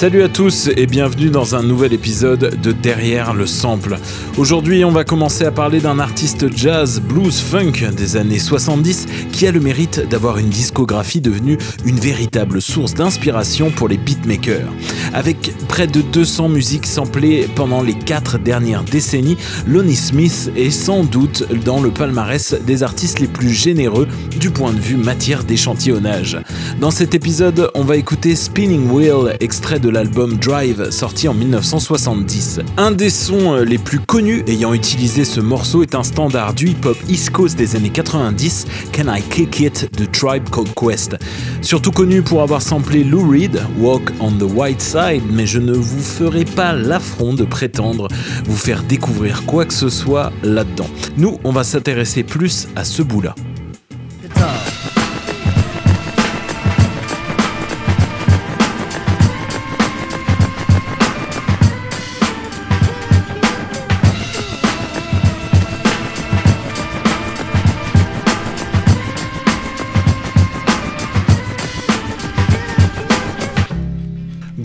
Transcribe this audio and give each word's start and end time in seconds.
Salut 0.00 0.22
à 0.22 0.30
tous 0.30 0.70
et 0.78 0.86
bienvenue 0.86 1.28
dans 1.28 1.54
un 1.54 1.62
nouvel 1.62 1.92
épisode 1.92 2.58
de 2.62 2.72
Derrière 2.72 3.34
le 3.34 3.44
sample. 3.44 3.98
Aujourd'hui, 4.38 4.82
on 4.82 4.90
va 4.90 5.04
commencer 5.04 5.44
à 5.44 5.50
parler 5.50 5.78
d'un 5.78 5.98
artiste 5.98 6.56
jazz, 6.56 7.02
blues, 7.02 7.38
funk 7.38 7.90
des 7.94 8.16
années 8.16 8.38
70 8.38 9.04
qui 9.30 9.46
a 9.46 9.52
le 9.52 9.60
mérite 9.60 10.08
d'avoir 10.08 10.38
une 10.38 10.48
discographie 10.48 11.20
devenue 11.20 11.58
une 11.84 12.00
véritable 12.00 12.62
source 12.62 12.94
d'inspiration 12.94 13.70
pour 13.70 13.88
les 13.88 13.98
beatmakers. 13.98 14.72
Avec 15.12 15.52
près 15.68 15.86
de 15.86 16.00
200 16.00 16.48
musiques 16.48 16.86
samplées 16.86 17.46
pendant 17.54 17.82
les 17.82 17.92
4 17.92 18.38
dernières 18.38 18.84
décennies, 18.84 19.36
Lonnie 19.66 19.96
Smith 19.96 20.50
est 20.56 20.70
sans 20.70 21.04
doute 21.04 21.44
dans 21.66 21.82
le 21.82 21.90
palmarès 21.90 22.54
des 22.66 22.82
artistes 22.82 23.20
les 23.20 23.28
plus 23.28 23.50
généreux 23.50 24.08
du 24.38 24.48
point 24.48 24.72
de 24.72 24.80
vue 24.80 24.96
matière 24.96 25.44
d'échantillonnage. 25.44 26.38
Dans 26.80 26.90
cet 26.90 27.14
épisode, 27.14 27.70
on 27.74 27.84
va 27.84 27.98
écouter 27.98 28.34
Spinning 28.34 28.90
Wheel, 28.90 29.36
extrait 29.40 29.78
de 29.78 29.90
l'album 29.90 30.38
Drive 30.38 30.90
sorti 30.90 31.28
en 31.28 31.34
1970. 31.34 32.60
Un 32.78 32.90
des 32.90 33.10
sons 33.10 33.52
euh, 33.52 33.64
les 33.64 33.76
plus 33.76 34.00
connus 34.00 34.42
ayant 34.46 34.72
utilisé 34.72 35.26
ce 35.26 35.40
morceau 35.40 35.82
est 35.82 35.94
un 35.94 36.02
standard 36.02 36.54
du 36.54 36.70
hip-hop 36.70 36.96
East 37.06 37.30
Coast 37.32 37.58
des 37.58 37.76
années 37.76 37.90
90, 37.90 38.66
Can 38.94 39.14
I 39.14 39.20
Kick 39.20 39.60
It 39.60 39.98
de 39.98 40.06
Tribe 40.06 40.48
Called 40.48 40.72
Quest. 40.74 41.16
Surtout 41.60 41.90
connu 41.90 42.22
pour 42.22 42.40
avoir 42.40 42.62
samplé 42.62 43.04
Lou 43.04 43.28
Reed, 43.28 43.60
Walk 43.78 44.10
on 44.18 44.32
the 44.32 44.50
White 44.50 44.80
Side, 44.80 45.24
mais 45.30 45.44
je 45.44 45.58
ne 45.58 45.74
vous 45.74 46.02
ferai 46.02 46.46
pas 46.46 46.72
l'affront 46.72 47.34
de 47.34 47.44
prétendre 47.44 48.08
vous 48.46 48.56
faire 48.56 48.84
découvrir 48.84 49.44
quoi 49.44 49.66
que 49.66 49.74
ce 49.74 49.90
soit 49.90 50.32
là-dedans. 50.42 50.88
Nous, 51.18 51.38
on 51.44 51.52
va 51.52 51.62
s'intéresser 51.62 52.22
plus 52.22 52.68
à 52.74 52.84
ce 52.84 53.02
bout-là. 53.02 53.34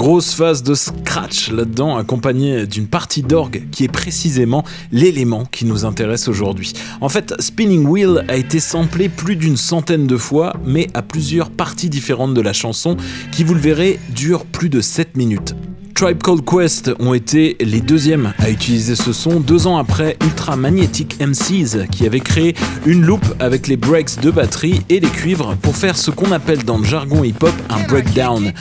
Grosse 0.05 0.35
phase 0.35 0.61
de 0.61 0.75
scratch 0.75 1.49
là-dedans, 1.49 1.97
accompagnée 1.97 2.67
d'une 2.67 2.85
partie 2.85 3.23
d'orgue 3.23 3.63
qui 3.71 3.85
est 3.85 3.91
précisément 3.91 4.63
l'élément 4.91 5.45
qui 5.45 5.65
nous 5.65 5.83
intéresse 5.83 6.27
aujourd'hui. 6.27 6.73
En 7.01 7.09
fait, 7.09 7.33
Spinning 7.39 7.87
Wheel 7.87 8.23
a 8.27 8.35
été 8.35 8.59
samplé 8.59 9.09
plus 9.09 9.35
d'une 9.35 9.57
centaine 9.57 10.05
de 10.05 10.15
fois, 10.15 10.53
mais 10.63 10.89
à 10.93 11.01
plusieurs 11.01 11.49
parties 11.49 11.89
différentes 11.89 12.35
de 12.35 12.41
la 12.41 12.53
chanson, 12.53 12.97
qui 13.31 13.43
vous 13.43 13.55
le 13.55 13.59
verrez, 13.59 13.99
dure 14.09 14.45
plus 14.45 14.69
de 14.69 14.79
7 14.79 15.17
minutes. 15.17 15.55
Tribe 15.95 16.21
Called 16.21 16.43
Quest 16.43 16.91
ont 16.99 17.13
été 17.13 17.55
les 17.61 17.79
deuxièmes 17.79 18.33
à 18.39 18.49
utiliser 18.49 18.95
ce 18.95 19.13
son 19.13 19.39
deux 19.39 19.65
ans 19.65 19.77
après 19.77 20.17
Ultra 20.21 20.57
Magnetic 20.57 21.15
MCs 21.21 21.87
qui 21.89 22.05
avait 22.05 22.19
créé 22.19 22.53
une 22.85 23.05
loop 23.05 23.23
avec 23.39 23.67
les 23.67 23.77
breaks 23.77 24.19
de 24.21 24.29
batterie 24.29 24.81
et 24.89 24.99
les 24.99 25.07
cuivres 25.07 25.55
pour 25.61 25.77
faire 25.77 25.97
ce 25.97 26.11
qu'on 26.11 26.33
appelle 26.33 26.65
dans 26.65 26.77
le 26.77 26.83
jargon 26.83 27.23
hip-hop 27.23 27.53
un 27.69 27.81
breakdown, 27.87 28.51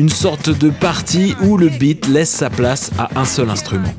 une 0.00 0.08
sorte 0.08 0.48
de 0.48 0.70
partie 0.70 1.34
où 1.42 1.58
le 1.58 1.68
beat 1.68 2.08
laisse 2.08 2.30
sa 2.30 2.48
place 2.48 2.90
à 2.96 3.20
un 3.20 3.26
seul 3.26 3.50
instrument. 3.50 3.92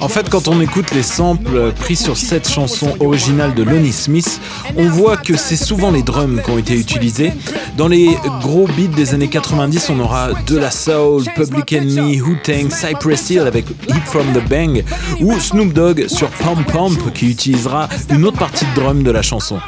En 0.00 0.08
fait, 0.08 0.28
quand 0.28 0.48
on 0.48 0.60
écoute 0.60 0.90
les 0.92 1.04
samples 1.04 1.72
pris 1.78 1.94
sur 1.94 2.16
cette 2.16 2.48
chanson 2.48 2.96
originale 2.98 3.54
de 3.54 3.62
Lonnie 3.62 3.92
Smith, 3.92 4.40
on 4.76 4.88
voit 4.88 5.16
que 5.16 5.36
c'est 5.36 5.56
souvent 5.56 5.92
les 5.92 6.02
drums 6.02 6.42
qui 6.42 6.50
ont 6.50 6.58
été 6.58 6.78
utilisés. 6.78 7.32
Dans 7.76 7.86
les 7.86 8.16
gros 8.40 8.66
beats 8.66 8.96
des 8.96 9.14
années 9.14 9.28
90, 9.28 9.90
on 9.90 10.00
aura 10.00 10.30
De 10.46 10.58
La 10.58 10.72
Soul, 10.72 11.22
Public 11.36 11.72
Enemy, 11.72 12.20
Wu-Tang, 12.20 12.70
Cypress 12.70 13.30
Hill 13.30 13.40
avec 13.40 13.66
Hit 13.88 14.04
From 14.04 14.26
The 14.32 14.48
Bang 14.48 14.82
ou 15.20 15.38
Snoop 15.38 15.72
Dogg 15.72 16.08
sur 16.08 16.28
Pump 16.30 16.66
Pump 16.72 17.12
qui 17.14 17.30
utilisera 17.30 17.88
une 18.10 18.24
autre 18.24 18.38
partie 18.38 18.64
de 18.64 18.80
drum 18.80 19.04
de 19.04 19.10
la 19.12 19.22
chanson. 19.22 19.60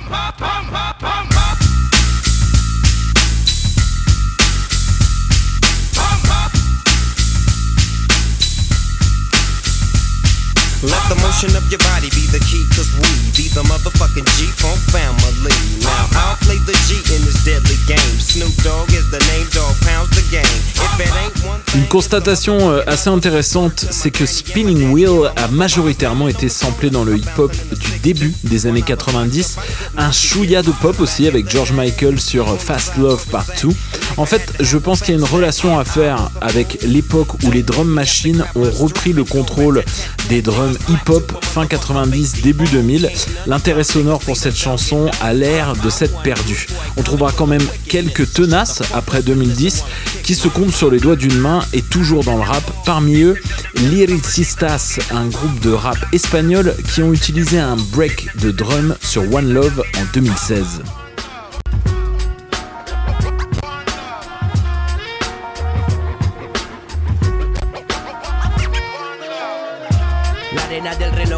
Motion 11.37 11.55
of 11.55 11.71
your 11.71 11.79
body 11.81 11.96
the 12.33 12.41
key, 12.47 12.65
cause 12.75 12.91
we 12.99 13.09
be 13.37 13.49
the 13.55 13.63
motherfucking 13.69 14.27
G 14.37 14.47
Funk 14.59 14.79
family. 14.91 15.55
Now 15.83 16.07
I'll 16.17 16.37
play 16.47 16.59
the 16.67 16.77
G 16.87 16.97
in 17.15 17.21
this 17.25 17.45
deadly 17.45 17.77
game. 17.87 18.17
Snoop 18.19 18.55
Dogg 18.63 18.91
is 18.93 19.11
the 19.11 19.21
name, 19.33 19.47
dog 19.53 19.75
pounds 19.83 20.11
the 20.11 20.25
game. 20.31 20.59
If 20.77 21.01
it 21.01 21.13
ain't 21.15 21.37
one 21.45 21.61
Une 21.75 21.87
constatation 21.89 22.71
euh, 22.71 22.83
assez 22.87 23.11
intéressante, 23.11 23.87
c'est 23.91 24.11
que 24.11 24.25
Spinning 24.25 24.91
Wheel 24.93 25.31
a 25.37 25.49
majoritairement 25.49 26.29
été 26.29 26.49
samplé 26.49 26.91
dans 26.91 27.05
le 27.05 27.17
hip-hop 27.19 27.53
du 27.53 27.99
début 27.99 28.33
des 28.45 28.67
années 28.67 28.83
90, 28.83 29.57
un 29.97 30.13
chouïa 30.13 30.63
de 30.63 30.71
pop 30.71 30.99
aussi 31.01 31.27
avec 31.27 31.51
George 31.51 31.73
Michael 31.73 32.19
sur 32.21 32.59
Fast 32.61 32.97
Love 32.97 33.27
Part 33.27 33.47
2. 33.63 33.69
En 34.17 34.25
fait, 34.25 34.55
je 34.61 34.79
pense 34.79 35.01
qu'il 35.01 35.11
y 35.15 35.17
a 35.17 35.19
une 35.19 35.27
relation 35.27 35.79
à 35.79 35.85
faire 35.85 36.31
avec 36.41 36.79
l'époque 36.83 37.43
où 37.45 37.51
les 37.51 37.63
drum 37.63 37.89
machines 37.89 38.45
ont 38.55 38.71
repris 38.71 39.13
le 39.13 39.25
contrôle 39.25 39.85
des 40.31 40.41
drums 40.43 40.79
hip-hop 40.89 41.45
fin 41.45 41.67
90, 41.67 42.26
début 42.35 42.67
2000. 42.67 43.11
L'intérêt 43.47 43.85
sonore 43.85 44.21
pour 44.21 44.37
cette 44.37 44.57
chanson 44.57 45.11
a 45.21 45.33
l'air 45.33 45.75
de 45.77 45.91
s'être 45.91 46.21
perdu. 46.23 46.67
On 46.97 47.03
trouvera 47.03 47.33
quand 47.33 47.47
même 47.47 47.67
quelques 47.89 48.33
tenaces 48.33 48.83
après 48.93 49.23
2010 49.23 49.85
qui 50.23 50.35
se 50.35 50.49
comptent 50.49 50.75
sur 50.75 50.91
les 50.91 50.99
doigts 50.99 51.17
d'une 51.17 51.39
main 51.39 51.63
et 51.73 51.83
toujours 51.83 52.25
dans 52.25 52.37
le 52.37 52.43
rap. 52.43 52.65
Parmi 52.85 53.21
eux, 53.23 53.37
Liricistas, 53.77 54.99
un 55.11 55.27
groupe 55.27 55.61
de 55.61 55.71
rap 55.71 55.99
espagnol 56.13 56.75
qui 56.93 57.03
ont 57.03 57.13
utilisé 57.13 57.59
un 57.59 57.77
break 57.77 58.29
de 58.41 58.51
drum 58.51 58.97
sur 59.01 59.23
One 59.33 59.53
Love 59.53 59.83
en 59.99 60.05
2016. 60.13 60.83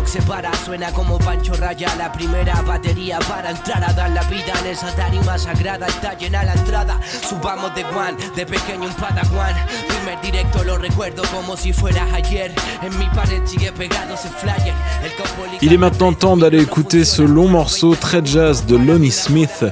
Se 0.08 0.22
para, 0.22 0.50
suena 0.64 0.90
como 0.90 1.18
Pancho 1.18 1.52
Raya 1.52 1.94
la 1.98 2.10
primera 2.10 2.62
batería 2.62 3.18
para 3.28 3.50
entrar 3.50 3.84
a 3.84 3.92
dar 3.92 4.10
la 4.10 4.22
vida 4.22 4.54
en 4.62 4.70
esa 4.70 4.90
tarima 4.96 5.36
sagrada. 5.36 5.86
Está 5.86 6.16
llena 6.16 6.44
la 6.44 6.54
entrada, 6.54 6.98
subamos 7.28 7.74
de 7.74 7.84
Juan, 7.84 8.16
de 8.34 8.46
pequeño 8.46 8.86
un 8.88 8.94
padawan. 8.94 9.54
Primer 9.86 10.18
directo 10.22 10.64
lo 10.64 10.78
recuerdo 10.78 11.22
como 11.34 11.58
si 11.58 11.74
fuera 11.74 12.06
ayer. 12.14 12.54
En 12.82 12.98
mi 12.98 13.04
pared 13.14 13.42
sigue 13.44 13.70
pegado 13.70 14.14
ese 14.14 14.28
flyer. 14.30 14.74
Il 15.60 15.74
est 15.74 15.76
maintenant 15.76 16.14
temps 16.14 16.38
d'aller 16.38 16.62
écouter 16.62 17.04
ce 17.04 17.20
long 17.20 17.48
morceau 17.48 17.94
très 17.94 18.24
jazz 18.24 18.64
de 18.64 18.76
Lonnie 18.76 19.10
Smith. 19.10 19.66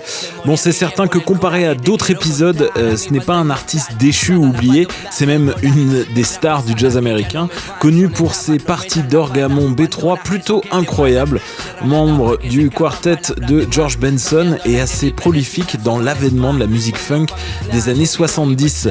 Bon, 0.44 0.56
c'est 0.56 0.72
certain 0.72 1.06
que 1.06 1.18
comparé 1.18 1.66
à 1.66 1.74
d'autres 1.74 2.10
épisodes, 2.10 2.70
euh, 2.76 2.96
ce 2.96 3.10
n'est 3.10 3.20
pas 3.20 3.36
un 3.36 3.48
artiste 3.48 3.96
déchu 3.98 4.34
ou 4.34 4.48
oublié, 4.48 4.86
c'est 5.10 5.26
même 5.26 5.54
une 5.62 6.04
des 6.14 6.24
stars 6.24 6.62
du 6.62 6.74
jazz 6.76 6.98
américain, 6.98 7.48
connu 7.80 8.08
pour 8.08 8.34
ses 8.34 8.58
parties 8.58 9.02
d'orgamon 9.02 9.70
B3 9.70 10.25
plutôt 10.26 10.60
incroyable, 10.72 11.40
membre 11.84 12.36
du 12.38 12.68
quartet 12.68 13.32
de 13.48 13.64
George 13.70 13.98
Benson 13.98 14.58
et 14.64 14.80
assez 14.80 15.12
prolifique 15.12 15.80
dans 15.84 16.00
l'avènement 16.00 16.52
de 16.52 16.58
la 16.58 16.66
musique 16.66 16.96
funk 16.96 17.26
des 17.72 17.88
années 17.88 18.06
70. 18.06 18.88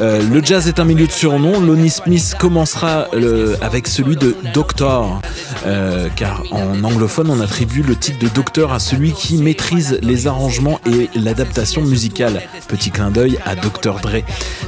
Euh, 0.00 0.20
le 0.30 0.44
jazz 0.44 0.68
est 0.68 0.80
un 0.80 0.84
milieu 0.84 1.06
de 1.06 1.12
surnom, 1.12 1.60
Lonnie 1.60 1.88
Smith 1.88 2.34
commencera 2.38 3.06
avec 3.62 3.88
celui 3.88 4.16
de 4.16 4.36
Doctor, 4.52 5.22
euh, 5.66 6.08
car 6.14 6.42
en 6.50 6.84
anglophone 6.84 7.30
on 7.30 7.40
attribue 7.40 7.82
le 7.82 7.96
titre 7.96 8.18
de 8.18 8.28
Docteur 8.28 8.72
à 8.72 8.78
celui 8.78 9.12
qui 9.12 9.38
maîtrise 9.38 9.98
les 10.02 10.26
arrangements 10.26 10.80
et 10.84 11.08
l'adaptation 11.18 11.80
musicale. 11.80 12.42
Petit 12.68 12.90
clin 12.90 13.10
d'œil 13.10 13.38
à 13.46 13.54
Dr. 13.54 14.00
Dre. 14.02 14.22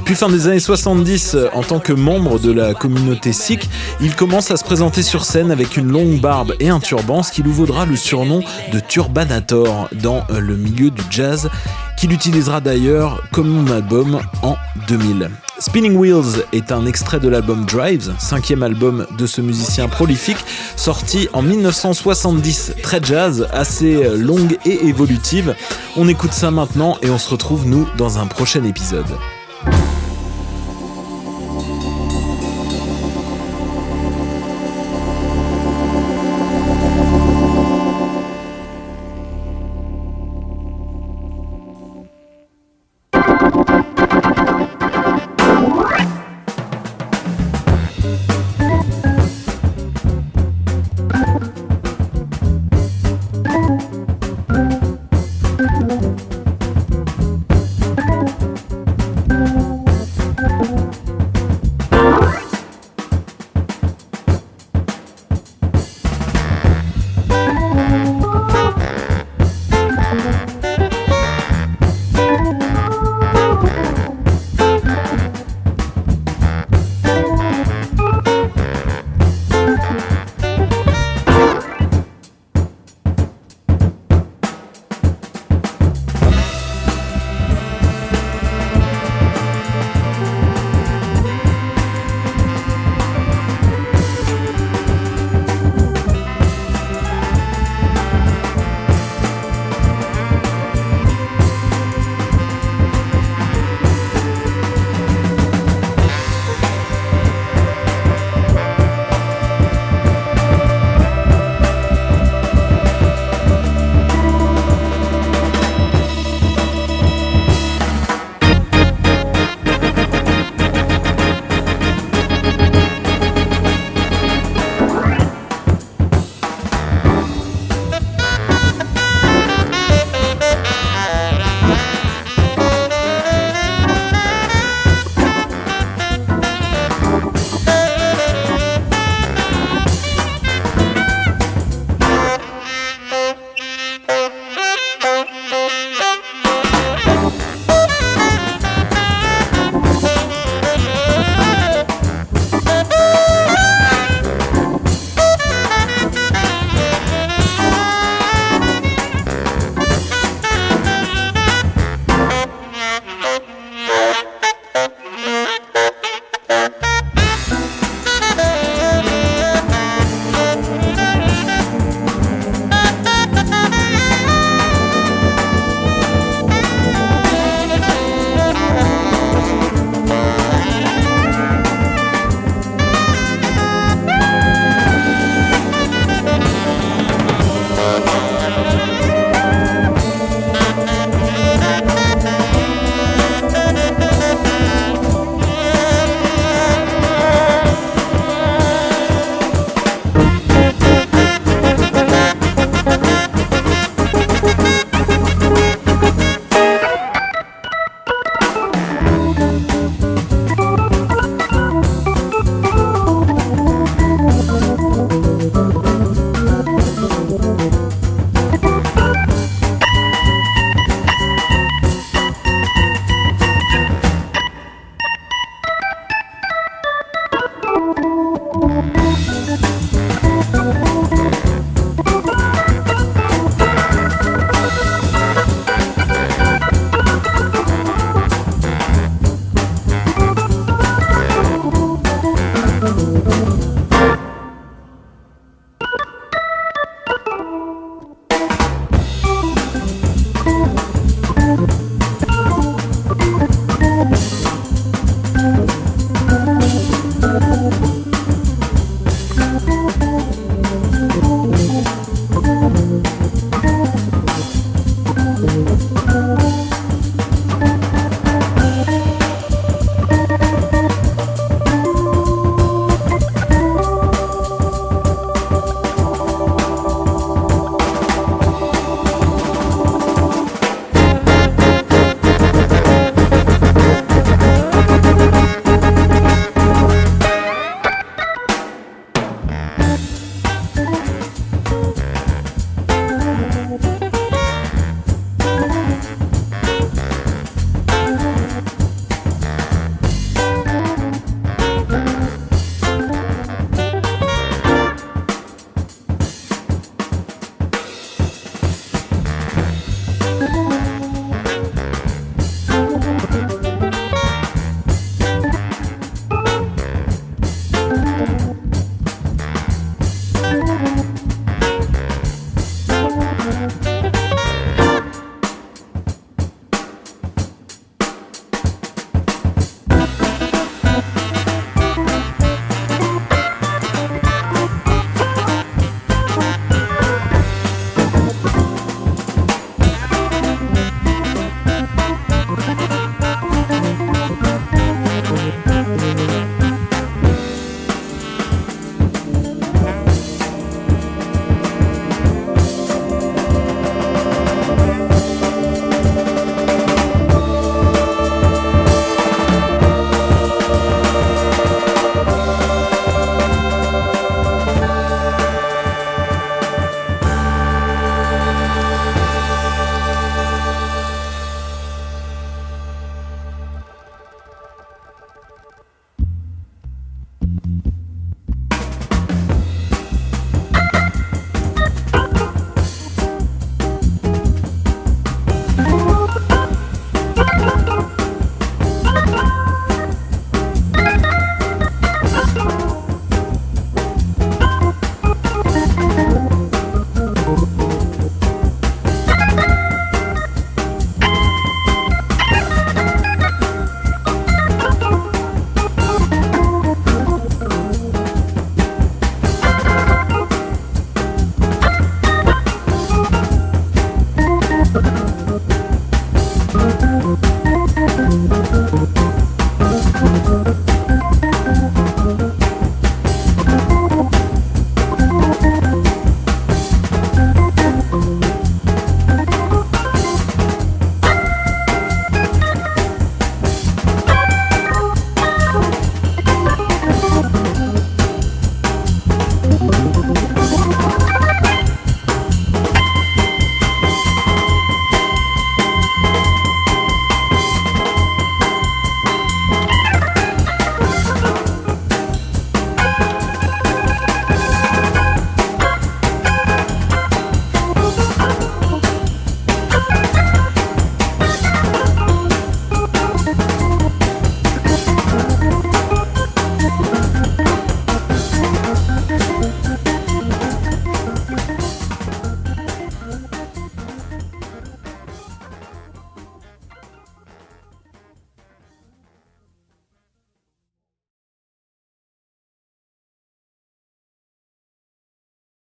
Puis 0.05 0.15
fin 0.15 0.31
des 0.31 0.47
années 0.47 0.61
70, 0.61 1.37
en 1.53 1.63
tant 1.63 1.81
que 1.81 1.93
membre 1.93 2.39
de 2.39 2.53
la 2.53 2.73
communauté 2.73 3.33
sikh, 3.33 3.69
il 4.01 4.15
commence 4.15 4.51
à 4.51 4.57
se 4.57 4.65
présenter 4.65 5.03
sur 5.03 5.25
scène 5.25 5.51
avec 5.51 5.77
une 5.77 5.89
longue 5.89 6.06
barbe 6.15 6.55
et 6.61 6.69
un 6.69 6.81
turban, 6.81 7.23
ce 7.23 7.33
qui 7.33 7.43
lui 7.43 7.53
vaudra 7.53 7.85
le 7.85 7.97
surnom 7.97 8.43
de 8.73 8.81
Turbanator 8.81 9.89
dans 9.93 10.25
le 10.31 10.57
milieu 10.57 10.91
du 10.91 11.03
jazz, 11.11 11.51
qu'il 11.99 12.13
utilisera 12.13 12.61
d'ailleurs 12.61 13.23
comme 13.33 13.71
album 13.71 14.21
en 14.43 14.57
2000. 14.89 15.31
Spinning 15.59 15.97
Wheels 15.97 16.45
est 16.53 16.71
un 16.71 16.87
extrait 16.87 17.19
de 17.19 17.29
l'album 17.29 17.65
Drives, 17.65 18.15
cinquième 18.19 18.63
album 18.63 19.07
de 19.17 19.27
ce 19.27 19.41
musicien 19.41 19.89
prolifique, 19.89 20.45
sorti 20.77 21.29
en 21.33 21.43
1970, 21.43 22.75
très 22.83 23.03
jazz, 23.03 23.49
assez 23.53 24.17
longue 24.17 24.59
et 24.67 24.87
évolutive. 24.87 25.55
On 25.97 26.09
écoute 26.09 26.33
ça 26.33 26.51
maintenant 26.51 26.99
et 27.03 27.11
on 27.11 27.19
se 27.19 27.31
retrouve 27.31 27.67
nous 27.67 27.89
dans 27.97 28.19
un 28.19 28.27
prochain 28.27 28.65
épisode. 28.65 29.07